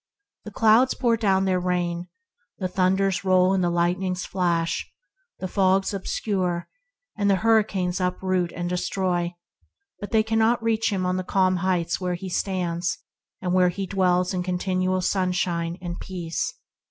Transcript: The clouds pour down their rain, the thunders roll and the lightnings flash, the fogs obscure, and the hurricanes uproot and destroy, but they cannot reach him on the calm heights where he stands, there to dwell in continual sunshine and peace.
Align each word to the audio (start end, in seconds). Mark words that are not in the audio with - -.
The 0.45 0.51
clouds 0.51 0.95
pour 0.95 1.15
down 1.15 1.45
their 1.45 1.59
rain, 1.59 2.07
the 2.57 2.67
thunders 2.67 3.23
roll 3.23 3.53
and 3.53 3.63
the 3.63 3.69
lightnings 3.69 4.25
flash, 4.25 4.91
the 5.37 5.47
fogs 5.47 5.93
obscure, 5.93 6.67
and 7.15 7.29
the 7.29 7.35
hurricanes 7.35 8.01
uproot 8.01 8.51
and 8.53 8.67
destroy, 8.67 9.35
but 9.99 10.09
they 10.09 10.23
cannot 10.23 10.63
reach 10.63 10.91
him 10.91 11.05
on 11.05 11.17
the 11.17 11.23
calm 11.23 11.57
heights 11.57 12.01
where 12.01 12.15
he 12.15 12.29
stands, 12.29 12.97
there 13.43 13.69
to 13.69 13.85
dwell 13.85 14.27
in 14.33 14.41
continual 14.41 15.01
sunshine 15.01 15.77
and 15.83 15.99
peace. 15.99 16.51